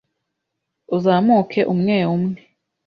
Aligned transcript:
uzamuke 0.95 1.59
umwe 1.73 1.95
umwe, 2.13 2.39